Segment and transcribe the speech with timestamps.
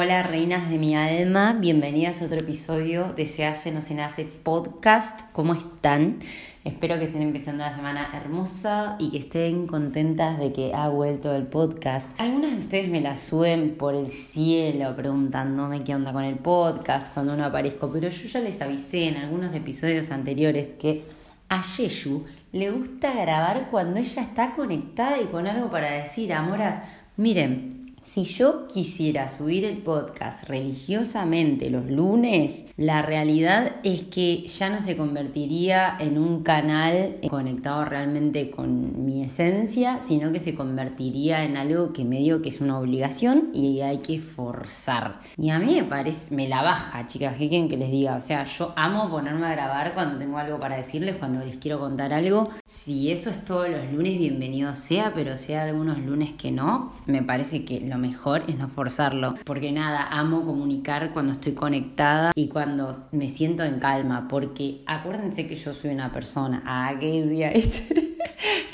[0.00, 4.24] Hola reinas de mi alma, bienvenidas a otro episodio de Se hace, no se nace
[4.24, 5.22] podcast.
[5.32, 6.20] ¿Cómo están?
[6.62, 11.34] Espero que estén empezando la semana hermosa y que estén contentas de que ha vuelto
[11.34, 12.12] el podcast.
[12.20, 17.12] Algunas de ustedes me la suben por el cielo preguntándome qué onda con el podcast
[17.12, 21.06] cuando no aparezco, pero yo ya les avisé en algunos episodios anteriores que
[21.48, 26.84] a Yeshu le gusta grabar cuando ella está conectada y con algo para decir, amoras.
[27.16, 27.77] Miren,
[28.12, 34.80] si yo quisiera subir el podcast religiosamente los lunes, la realidad es que ya no
[34.80, 41.58] se convertiría en un canal conectado realmente con mi esencia, sino que se convertiría en
[41.58, 45.20] algo que medio que es una obligación y hay que forzar.
[45.36, 48.16] Y a mí me parece, me la baja, chicas, ¿qué quieren que les diga?
[48.16, 51.78] O sea, yo amo ponerme a grabar cuando tengo algo para decirles, cuando les quiero
[51.78, 52.48] contar algo.
[52.64, 57.22] Si eso es todos los lunes, bienvenido sea, pero sea algunos lunes que no, me
[57.22, 59.34] parece que lo mejor es no forzarlo.
[59.44, 64.28] Porque nada, amo comunicar cuando estoy conectada y cuando me siento en calma.
[64.28, 66.62] Porque acuérdense que yo soy una persona.
[66.64, 68.16] Ah, qué día este.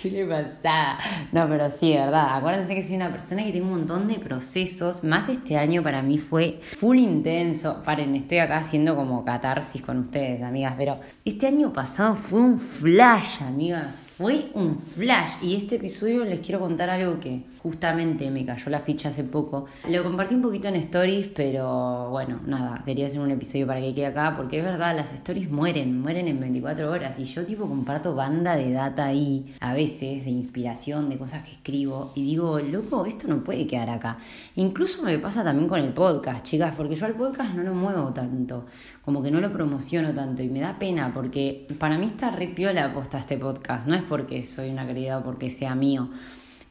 [0.04, 0.98] ¿Qué le pasa?
[1.32, 2.36] No, pero sí, verdad.
[2.36, 5.02] Acuérdense que soy una persona que tiene un montón de procesos.
[5.02, 7.80] Más este año para mí fue full intenso.
[7.82, 10.74] Paren, estoy acá haciendo como catarsis con ustedes, amigas.
[10.76, 13.98] Pero este año pasado fue un flash, amigas.
[13.98, 15.36] Fue un flash.
[15.40, 19.64] Y este episodio les quiero contar algo que justamente me cayó la ficha hace poco.
[19.88, 23.94] Lo compartí un poquito en stories, pero bueno, nada, quería hacer un episodio para que
[23.94, 27.66] quede acá, porque es verdad, las stories mueren, mueren en 24 horas y yo tipo
[27.66, 32.58] comparto banda de data ahí, a veces, de inspiración, de cosas que escribo, y digo,
[32.58, 34.18] loco, esto no puede quedar acá.
[34.56, 38.12] Incluso me pasa también con el podcast, chicas, porque yo al podcast no lo muevo
[38.12, 38.66] tanto,
[39.04, 42.48] como que no lo promociono tanto, y me da pena, porque para mí está re
[42.48, 46.08] piola posta este podcast, no es porque soy una querida o porque sea mío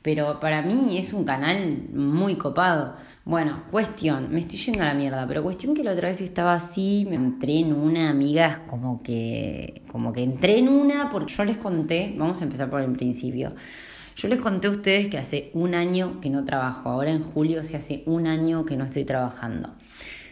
[0.04, 2.96] pero para mí es un canal muy copado.
[3.24, 6.54] Bueno, cuestión, me estoy yendo a la mierda, pero cuestión que la otra vez estaba
[6.54, 11.46] así, me entré en una, amigas, como que, como que entré en una, porque yo
[11.46, 13.56] les conté, vamos a empezar por el principio.
[14.18, 17.64] Yo les conté a ustedes que hace un año que no trabajo, ahora en julio
[17.64, 19.70] se hace un año que no estoy trabajando.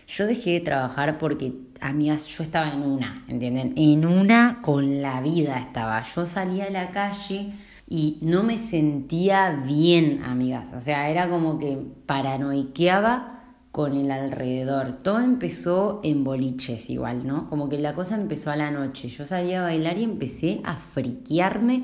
[0.05, 3.71] Yo dejé de trabajar porque, amigas, yo estaba en una, ¿entienden?
[3.77, 6.01] En una con la vida estaba.
[6.01, 7.53] Yo salía a la calle
[7.93, 10.71] y no me sentía bien, amigas.
[10.77, 13.43] O sea, era como que paranoiqueaba
[13.73, 15.03] con el alrededor.
[15.03, 17.49] Todo empezó en boliches igual, ¿no?
[17.49, 19.09] Como que la cosa empezó a la noche.
[19.09, 21.83] Yo salía a bailar y empecé a friquearme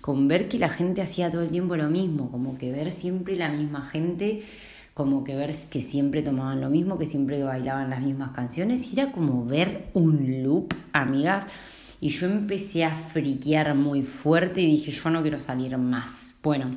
[0.00, 3.36] con ver que la gente hacía todo el tiempo lo mismo, como que ver siempre
[3.36, 4.44] la misma gente,
[4.94, 8.90] como que ver que siempre tomaban lo mismo, que siempre bailaban las mismas canciones.
[8.90, 11.46] Y era como ver un loop, amigas
[12.02, 16.34] y yo empecé a friquear muy fuerte y dije, yo no quiero salir más.
[16.42, 16.76] Bueno,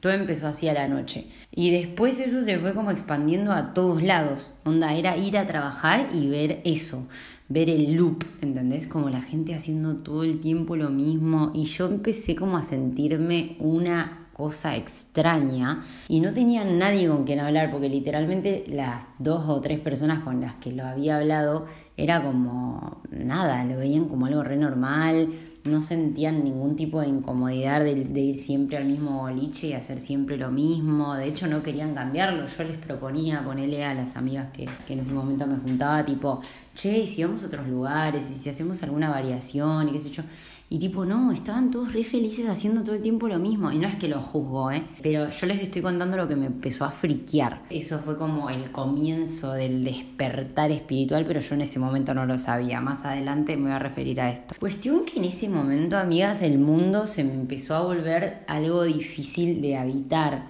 [0.00, 1.28] todo empezó así a la noche.
[1.54, 4.54] Y después eso se fue como expandiendo a todos lados.
[4.64, 7.06] Onda, era ir a trabajar y ver eso,
[7.48, 8.88] ver el loop, ¿entendés?
[8.88, 11.52] Como la gente haciendo todo el tiempo lo mismo.
[11.54, 17.40] Y yo empecé como a sentirme una cosa extraña y no tenía nadie con quien
[17.40, 21.64] hablar porque literalmente las dos o tres personas con las que lo había hablado
[21.96, 25.28] era como nada, lo veían como algo re normal,
[25.64, 30.36] no sentían ningún tipo de incomodidad de, ir siempre al mismo boliche y hacer siempre
[30.36, 34.68] lo mismo, de hecho no querían cambiarlo, yo les proponía ponerle a las amigas que,
[34.86, 36.40] que en ese momento me juntaba tipo,
[36.74, 40.10] che, y si vamos a otros lugares, y si hacemos alguna variación y qué sé
[40.10, 40.22] yo,
[40.68, 43.70] y tipo, no, estaban todos re felices haciendo todo el tiempo lo mismo.
[43.70, 44.82] Y no es que lo juzgo, ¿eh?
[45.00, 47.62] Pero yo les estoy contando lo que me empezó a friquear.
[47.70, 52.36] Eso fue como el comienzo del despertar espiritual, pero yo en ese momento no lo
[52.36, 52.80] sabía.
[52.80, 54.56] Más adelante me voy a referir a esto.
[54.58, 59.62] Cuestión que en ese momento, amigas, el mundo se me empezó a volver algo difícil
[59.62, 60.48] de habitar.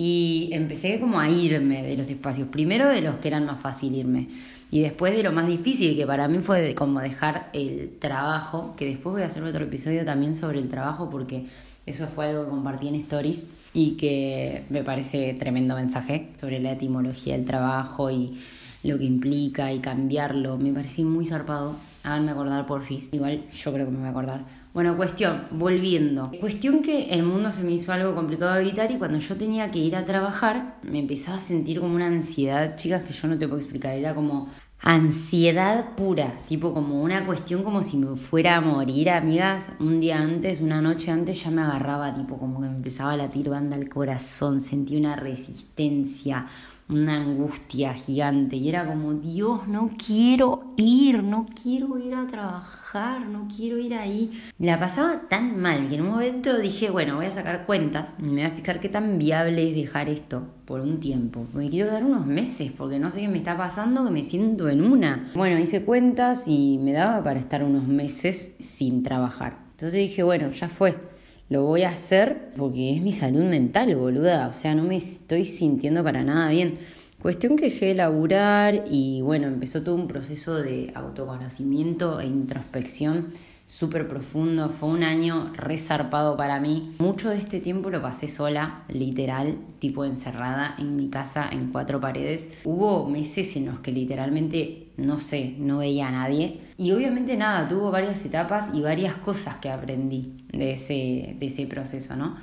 [0.00, 2.46] Y empecé como a irme de los espacios.
[2.46, 4.28] Primero de los que eran más fácil irme
[4.70, 8.86] y después de lo más difícil, que para mí fue como dejar el trabajo, que
[8.86, 11.46] después voy a hacer otro episodio también sobre el trabajo, porque
[11.84, 16.72] eso fue algo que compartí en Stories y que me parece tremendo mensaje sobre la
[16.72, 18.38] etimología del trabajo y
[18.84, 20.58] lo que implica y cambiarlo.
[20.58, 21.76] Me pareció muy zarpado.
[22.08, 23.10] Háganme acordar, por porfis.
[23.12, 24.44] Igual yo creo que me voy a acordar.
[24.72, 26.30] Bueno, cuestión, volviendo.
[26.40, 29.70] Cuestión que el mundo se me hizo algo complicado de evitar y cuando yo tenía
[29.70, 33.36] que ir a trabajar me empezaba a sentir como una ansiedad, chicas, que yo no
[33.36, 33.94] te puedo explicar.
[33.94, 34.48] Era como
[34.80, 39.72] ansiedad pura, tipo como una cuestión como si me fuera a morir, amigas.
[39.80, 43.16] Un día antes, una noche antes ya me agarraba, tipo como que me empezaba a
[43.18, 46.46] latir banda al corazón, sentí una resistencia
[46.88, 53.26] una angustia gigante y era como, Dios, no quiero ir, no quiero ir a trabajar,
[53.26, 54.30] no quiero ir ahí.
[54.58, 58.30] La pasaba tan mal que en un momento dije, bueno, voy a sacar cuentas, me
[58.30, 61.46] voy a fijar qué tan viable es dejar esto por un tiempo.
[61.52, 64.68] Me quiero dar unos meses porque no sé qué me está pasando, que me siento
[64.68, 65.30] en una.
[65.34, 69.58] Bueno, hice cuentas y me daba para estar unos meses sin trabajar.
[69.72, 70.96] Entonces dije, bueno, ya fue
[71.48, 74.48] lo voy a hacer porque es mi salud mental, boluda.
[74.48, 76.78] O sea, no me estoy sintiendo para nada bien.
[77.20, 83.32] Cuestión que dejé de laburar y bueno, empezó todo un proceso de autoconocimiento e introspección
[83.68, 86.94] súper profundo, fue un año resarpado para mí.
[87.00, 92.00] Mucho de este tiempo lo pasé sola, literal, tipo encerrada en mi casa en cuatro
[92.00, 92.50] paredes.
[92.64, 96.60] Hubo meses en los que literalmente, no sé, no veía a nadie.
[96.78, 101.66] Y obviamente nada, tuvo varias etapas y varias cosas que aprendí de ese, de ese
[101.66, 102.36] proceso, ¿no?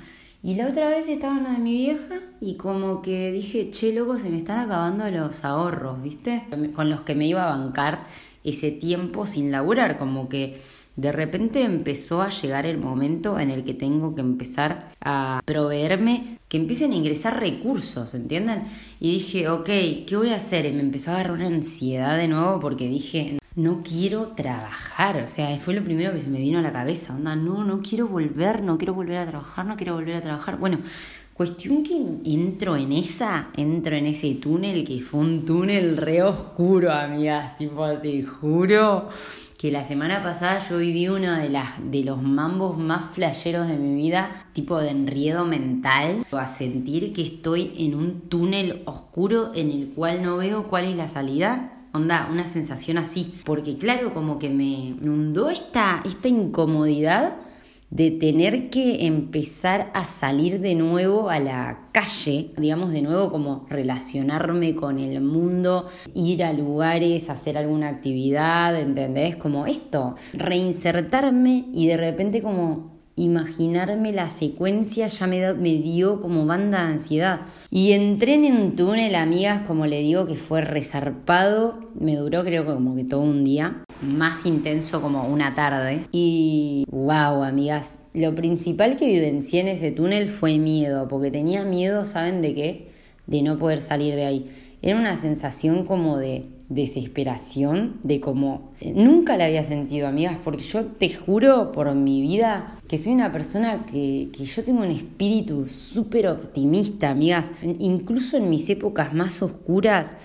[0.44, 3.92] Y la otra vez estaba en la de mi vieja y como que dije, che,
[3.92, 6.44] loco, se me están acabando los ahorros, ¿viste?
[6.72, 8.06] Con los que me iba a bancar
[8.44, 10.60] ese tiempo sin laburar, como que
[10.96, 16.38] de repente empezó a llegar el momento en el que tengo que empezar a proveerme,
[16.48, 18.64] que empiecen a ingresar recursos, ¿entienden?
[18.98, 19.66] Y dije, ok,
[20.06, 20.64] ¿qué voy a hacer?
[20.64, 25.28] Y me empezó a agarrar una ansiedad de nuevo porque dije, no quiero trabajar, o
[25.28, 28.08] sea, fue lo primero que se me vino a la cabeza, onda, no, no quiero
[28.08, 30.58] volver, no quiero volver a trabajar, no quiero volver a trabajar.
[30.58, 30.78] Bueno,
[31.34, 31.94] cuestión que
[32.24, 37.86] entro en esa, entro en ese túnel que fue un túnel re oscuro, amigas, tipo,
[37.98, 39.10] te juro
[39.66, 43.76] que la semana pasada yo viví uno de, las, de los mambos más flasheros de
[43.76, 49.72] mi vida, tipo de enriedo mental, a sentir que estoy en un túnel oscuro en
[49.72, 51.82] el cual no veo cuál es la salida.
[51.92, 53.34] Onda, una sensación así.
[53.44, 57.34] Porque claro, como que me inundó esta, esta incomodidad
[57.90, 63.66] de tener que empezar a salir de nuevo a la calle, digamos de nuevo como
[63.68, 69.36] relacionarme con el mundo, ir a lugares, hacer alguna actividad, ¿entendés?
[69.36, 76.84] Como esto, reinsertarme y de repente como imaginarme la secuencia ya me, dio como banda
[76.84, 77.40] de ansiedad.
[77.70, 82.66] Y entré en un túnel, amigas, como le digo, que fue resarpado, me duró creo
[82.66, 86.06] que como que todo un día, más intenso como una tarde.
[86.12, 92.04] Y wow, amigas, lo principal que vivencié en ese túnel fue miedo, porque tenía miedo,
[92.04, 92.88] ¿saben de qué?
[93.26, 94.50] De no poder salir de ahí.
[94.82, 100.84] Era una sensación como de desesperación, de como nunca la había sentido, amigas, porque yo
[100.84, 105.66] te juro por mi vida que soy una persona que, que yo tengo un espíritu
[105.66, 107.52] súper optimista, amigas.
[107.62, 110.18] Incluso en mis épocas más oscuras,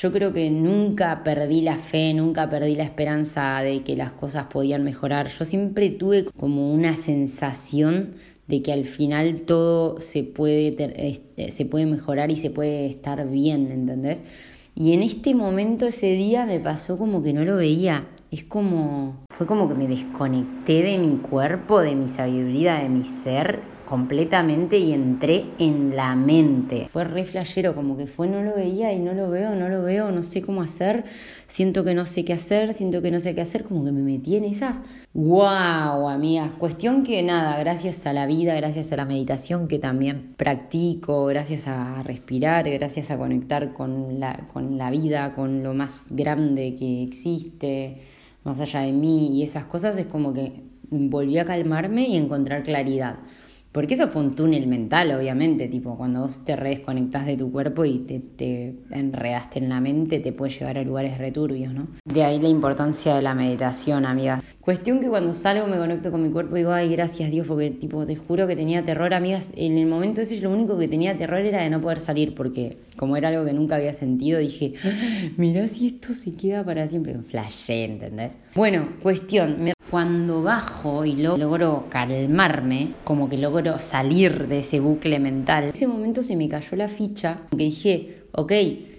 [0.00, 4.46] yo creo que nunca perdí la fe, nunca perdí la esperanza de que las cosas
[4.46, 5.28] podían mejorar.
[5.28, 8.16] Yo siempre tuve como una sensación
[8.46, 10.76] de que al final todo se puede,
[11.08, 14.22] este, se puede mejorar y se puede estar bien, ¿entendés?
[14.74, 18.06] Y en este momento, ese día, me pasó como que no lo veía.
[18.30, 23.04] Es como, fue como que me desconecté de mi cuerpo, de mi sabiduría, de mi
[23.04, 26.86] ser completamente y entré en la mente.
[26.90, 29.82] Fue re flashero, como que fue, no lo veía y no lo veo, no lo
[29.82, 31.04] veo, no sé cómo hacer,
[31.46, 34.02] siento que no sé qué hacer, siento que no sé qué hacer, como que me
[34.02, 34.82] metí en esas.
[35.14, 36.50] ¡Wow, amigas!
[36.58, 41.66] Cuestión que nada, gracias a la vida, gracias a la meditación que también practico, gracias
[41.68, 47.02] a respirar, gracias a conectar con la, con la vida, con lo más grande que
[47.02, 48.02] existe,
[48.44, 52.62] más allá de mí y esas cosas, es como que volví a calmarme y encontrar
[52.62, 53.16] claridad.
[53.72, 57.84] Porque eso fue un túnel mental, obviamente, tipo, cuando vos te redesconectás de tu cuerpo
[57.84, 61.88] y te, te, enredaste en la mente, te puede llevar a lugares returbios, ¿no?
[62.04, 64.42] De ahí la importancia de la meditación, amigas.
[64.60, 67.70] Cuestión que cuando salgo me conecto con mi cuerpo y digo, ay, gracias Dios, porque,
[67.70, 69.52] tipo, te juro que tenía terror, amigas.
[69.56, 72.78] En el momento ese lo único que tenía terror era de no poder salir, porque
[72.96, 76.88] como era algo que nunca había sentido, dije, ah, mirá si esto se queda para
[76.88, 77.14] siempre.
[77.18, 78.38] Flashé, ¿entendés?
[78.54, 85.18] Bueno, cuestión, me cuando bajo y logro calmarme, como que logro salir de ese bucle
[85.18, 88.52] mental, en ese momento se me cayó la ficha, que dije, ok,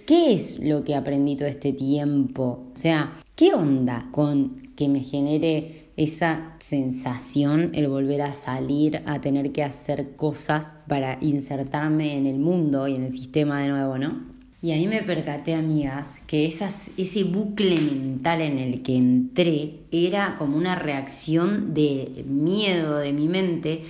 [0.06, 2.70] ¿qué es lo que aprendí todo este tiempo?
[2.72, 9.20] O sea, ¿qué onda con que me genere esa sensación, el volver a salir, a
[9.20, 13.98] tener que hacer cosas para insertarme en el mundo y en el sistema de nuevo,
[13.98, 14.37] ¿no?
[14.60, 20.36] Y ahí me percaté, amigas, que esas, ese bucle mental en el que entré era
[20.36, 23.84] como una reacción de miedo de mi mente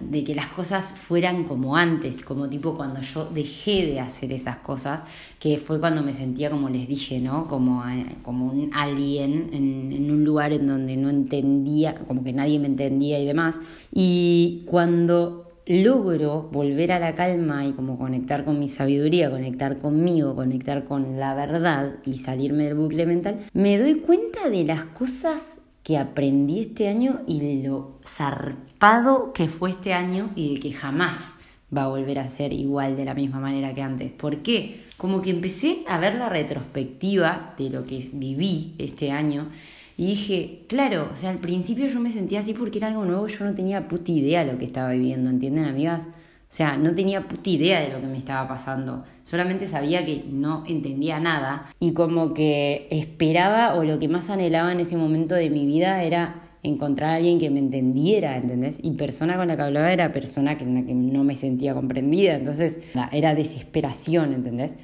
[0.00, 4.58] de que las cosas fueran como antes, como tipo cuando yo dejé de hacer esas
[4.58, 5.04] cosas,
[5.40, 7.48] que fue cuando me sentía, como les dije, ¿no?
[7.48, 12.32] Como, eh, como un alien en, en un lugar en donde no entendía, como que
[12.32, 13.60] nadie me entendía y demás.
[13.92, 20.34] Y cuando logro volver a la calma y como conectar con mi sabiduría, conectar conmigo,
[20.36, 25.60] conectar con la verdad y salirme del bucle mental, me doy cuenta de las cosas
[25.82, 30.72] que aprendí este año y de lo zarpado que fue este año y de que
[30.72, 31.38] jamás
[31.76, 34.12] va a volver a ser igual de la misma manera que antes.
[34.12, 34.84] ¿Por qué?
[34.96, 39.48] Como que empecé a ver la retrospectiva de lo que viví este año
[39.96, 43.26] y dije, claro, o sea, al principio yo me sentía así porque era algo nuevo,
[43.28, 46.08] yo no tenía puta idea de lo que estaba viviendo, ¿entienden, amigas?
[46.08, 49.04] O sea, no tenía puta idea de lo que me estaba pasando.
[49.24, 51.66] Solamente sabía que no entendía nada.
[51.80, 56.04] Y como que esperaba o lo que más anhelaba en ese momento de mi vida
[56.04, 58.78] era encontrar a alguien que me entendiera, ¿entendés?
[58.82, 62.36] Y persona con la que hablaba era persona en la que no me sentía comprendida.
[62.36, 62.78] Entonces,
[63.12, 64.76] era desesperación, ¿entendés?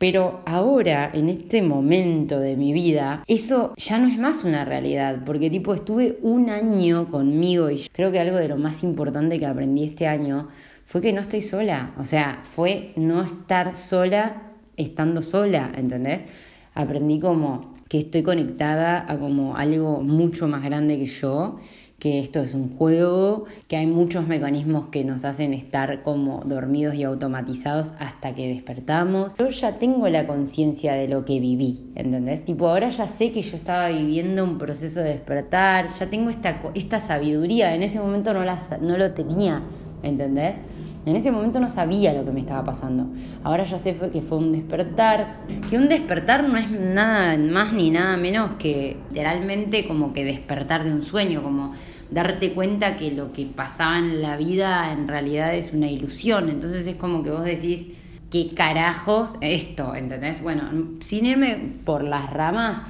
[0.00, 5.24] Pero ahora, en este momento de mi vida, eso ya no es más una realidad,
[5.26, 9.44] porque tipo estuve un año conmigo y creo que algo de lo más importante que
[9.44, 10.48] aprendí este año
[10.86, 16.24] fue que no estoy sola, o sea, fue no estar sola estando sola, ¿entendés?
[16.72, 21.60] Aprendí como que estoy conectada a como algo mucho más grande que yo
[22.00, 26.94] que esto es un juego, que hay muchos mecanismos que nos hacen estar como dormidos
[26.94, 29.36] y automatizados hasta que despertamos.
[29.38, 32.42] Yo ya tengo la conciencia de lo que viví, ¿entendés?
[32.42, 36.62] Tipo, ahora ya sé que yo estaba viviendo un proceso de despertar, ya tengo esta,
[36.74, 39.62] esta sabiduría, en ese momento no, la, no lo tenía,
[40.02, 40.56] ¿entendés?
[41.06, 43.06] En ese momento no sabía lo que me estaba pasando.
[43.42, 45.38] Ahora ya sé que fue un despertar.
[45.70, 50.84] Que un despertar no es nada más ni nada menos que literalmente como que despertar
[50.84, 51.72] de un sueño, como
[52.10, 56.48] darte cuenta que lo que pasaba en la vida en realidad es una ilusión.
[56.48, 57.92] Entonces es como que vos decís,
[58.30, 59.94] ¿qué carajos esto?
[59.94, 60.42] ¿Entendés?
[60.42, 62.82] Bueno, sin irme por las ramas,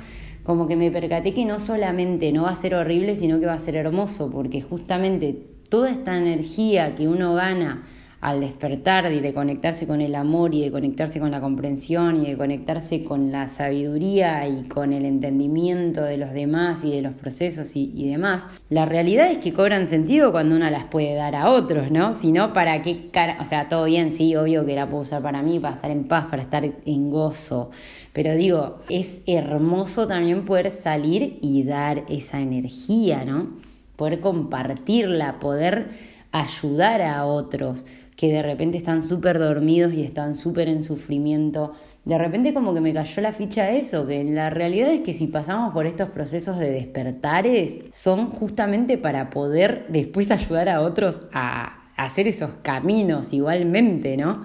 [0.42, 3.54] como que me percaté que no solamente no va a ser horrible, sino que va
[3.54, 7.84] a ser hermoso, porque justamente toda esta energía que uno gana,
[8.20, 12.28] al despertar y de conectarse con el amor y de conectarse con la comprensión y
[12.28, 17.14] de conectarse con la sabiduría y con el entendimiento de los demás y de los
[17.14, 21.48] procesos y, demás, la realidad es que cobran sentido cuando uno las puede dar a
[21.48, 22.12] otros, ¿no?
[22.12, 23.38] Si no, ¿para qué cara?
[23.40, 26.04] O sea, todo bien, sí, obvio que la puedo usar para mí, para estar en
[26.04, 27.70] paz, para estar en gozo.
[28.12, 33.48] Pero digo, es hermoso también poder salir y dar esa energía, ¿no?
[33.96, 35.90] Poder compartirla, poder
[36.32, 37.86] ayudar a otros
[38.20, 41.72] que de repente están súper dormidos y están súper en sufrimiento.
[42.04, 45.26] De repente como que me cayó la ficha eso, que la realidad es que si
[45.26, 51.88] pasamos por estos procesos de despertares, son justamente para poder después ayudar a otros a
[51.96, 54.44] hacer esos caminos igualmente, ¿no?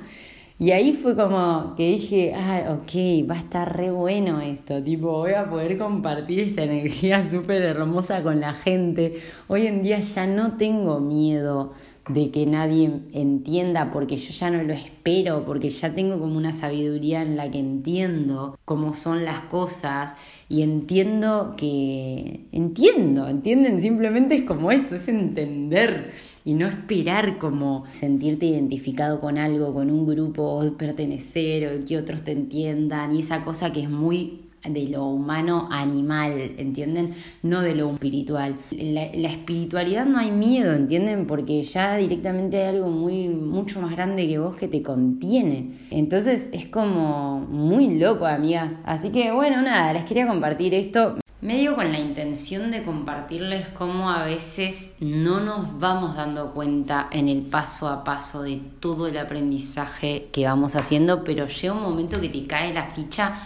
[0.57, 5.11] Y ahí fue como que dije, ah, ok, va a estar re bueno esto, tipo,
[5.11, 9.19] voy a poder compartir esta energía súper hermosa con la gente.
[9.49, 11.73] Hoy en día ya no tengo miedo
[12.07, 16.53] de que nadie entienda porque yo ya no lo espero, porque ya tengo como una
[16.53, 20.15] sabiduría en la que entiendo cómo son las cosas
[20.47, 27.85] y entiendo que entiendo, entienden, simplemente es como eso, es entender y no esperar como
[27.91, 33.21] sentirte identificado con algo, con un grupo o pertenecer o que otros te entiendan y
[33.21, 37.15] esa cosa que es muy de lo humano animal, ¿entienden?
[37.43, 38.57] No de lo espiritual.
[38.71, 41.27] La, la, espiritualidad no hay miedo, ¿entienden?
[41.27, 45.77] Porque ya directamente hay algo muy, mucho más grande que vos que te contiene.
[45.91, 48.81] Entonces es como muy loco, amigas.
[48.85, 51.17] Así que bueno, nada, les quería compartir esto.
[51.45, 57.27] Medio con la intención de compartirles cómo a veces no nos vamos dando cuenta en
[57.27, 62.19] el paso a paso de todo el aprendizaje que vamos haciendo, pero llega un momento
[62.19, 63.37] que te cae la ficha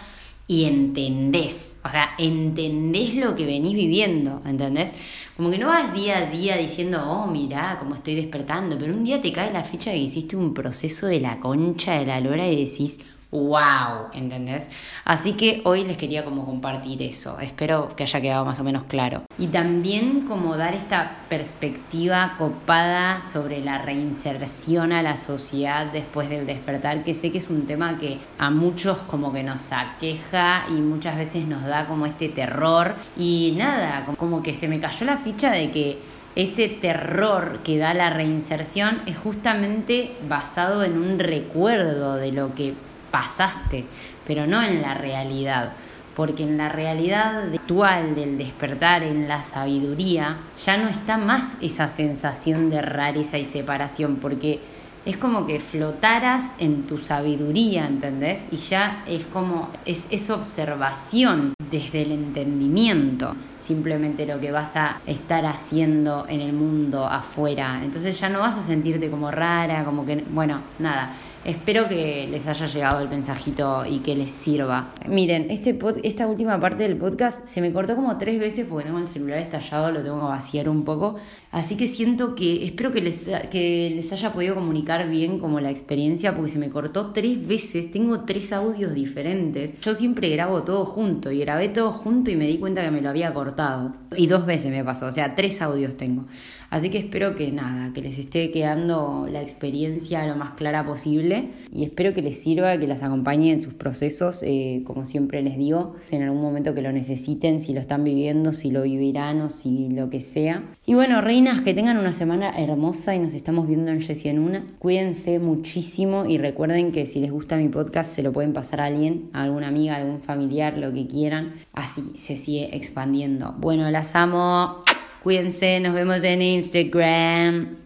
[0.50, 4.92] y entendés, o sea, entendés lo que venís viviendo, ¿entendés?
[5.36, 9.04] Como que no vas día a día diciendo, oh, mirá cómo estoy despertando, pero un
[9.04, 12.18] día te cae la ficha de que hiciste un proceso de la concha de la
[12.18, 12.98] lora y decís,
[13.30, 14.70] wow, ¿entendés?
[15.04, 18.84] Así que hoy les quería como compartir eso, espero que haya quedado más o menos
[18.84, 19.22] claro.
[19.38, 26.46] Y también como dar esta perspectiva copada sobre la reinserción a la sociedad después del
[26.46, 30.80] despertar, que sé que es un tema que a muchos como que nos aqueja y
[30.80, 32.96] muchas veces nos da como este terror.
[33.16, 35.98] Y nada, como que se me cayó la ficha de que
[36.36, 42.74] ese terror que da la reinserción es justamente basado en un recuerdo de lo que
[43.10, 43.84] pasaste,
[44.26, 45.72] pero no en la realidad.
[46.16, 51.88] Porque en la realidad actual del despertar, en la sabiduría, ya no está más esa
[51.88, 54.60] sensación de rareza y separación, porque
[55.06, 58.46] es como que flotaras en tu sabiduría, ¿entendés?
[58.50, 65.00] Y ya es como, es, es observación desde el entendimiento, simplemente lo que vas a
[65.06, 67.80] estar haciendo en el mundo afuera.
[67.82, 71.12] Entonces ya no vas a sentirte como rara, como que, bueno, nada.
[71.42, 74.92] Espero que les haya llegado el mensajito y que les sirva.
[75.08, 78.98] Miren, este esta última parte del podcast se me cortó como tres veces porque tengo
[78.98, 81.16] el celular estallado, lo tengo que vaciar un poco.
[81.50, 85.70] Así que siento que, espero que les, que les haya podido comunicar bien como la
[85.70, 87.90] experiencia porque se me cortó tres veces.
[87.90, 89.80] Tengo tres audios diferentes.
[89.80, 93.00] Yo siempre grabo todo junto y grabé todo junto y me di cuenta que me
[93.00, 93.94] lo había cortado.
[94.14, 96.26] Y dos veces me pasó, o sea, tres audios tengo.
[96.70, 101.48] Así que espero que nada, que les esté quedando la experiencia lo más clara posible
[101.72, 105.58] y espero que les sirva, que las acompañe en sus procesos, eh, como siempre les
[105.58, 109.50] digo, en algún momento que lo necesiten, si lo están viviendo, si lo vivirán o
[109.50, 110.62] si lo que sea.
[110.86, 114.38] Y bueno, reinas, que tengan una semana hermosa y nos estamos viendo en Jessie en
[114.38, 114.64] una.
[114.78, 118.86] Cuídense muchísimo y recuerden que si les gusta mi podcast se lo pueden pasar a
[118.86, 121.54] alguien, a alguna amiga, a algún familiar, lo que quieran.
[121.72, 123.54] Así se sigue expandiendo.
[123.58, 124.84] Bueno, las amo.
[125.22, 127.76] Cuídense, nos vemos en Instagram.